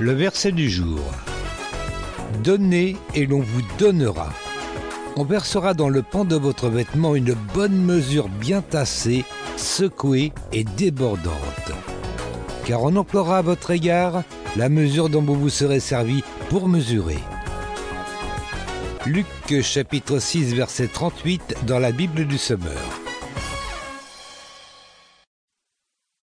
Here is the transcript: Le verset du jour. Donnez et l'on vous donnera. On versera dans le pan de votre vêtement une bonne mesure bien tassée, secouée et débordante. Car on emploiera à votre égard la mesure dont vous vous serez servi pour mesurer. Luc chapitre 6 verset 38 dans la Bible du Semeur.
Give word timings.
Le 0.00 0.12
verset 0.12 0.52
du 0.52 0.68
jour. 0.68 1.00
Donnez 2.42 2.96
et 3.14 3.26
l'on 3.26 3.40
vous 3.40 3.62
donnera. 3.78 4.32
On 5.16 5.24
versera 5.24 5.74
dans 5.74 5.88
le 5.88 6.02
pan 6.02 6.24
de 6.24 6.34
votre 6.34 6.68
vêtement 6.68 7.14
une 7.14 7.34
bonne 7.54 7.84
mesure 7.84 8.28
bien 8.28 8.62
tassée, 8.62 9.24
secouée 9.56 10.32
et 10.52 10.64
débordante. 10.64 11.72
Car 12.64 12.82
on 12.82 12.96
emploiera 12.96 13.38
à 13.38 13.42
votre 13.42 13.70
égard 13.70 14.22
la 14.56 14.68
mesure 14.68 15.08
dont 15.08 15.22
vous 15.22 15.34
vous 15.34 15.50
serez 15.50 15.80
servi 15.80 16.24
pour 16.48 16.68
mesurer. 16.68 17.18
Luc 19.06 19.26
chapitre 19.62 20.18
6 20.18 20.54
verset 20.54 20.88
38 20.88 21.56
dans 21.66 21.78
la 21.78 21.92
Bible 21.92 22.26
du 22.26 22.38
Semeur. 22.38 23.01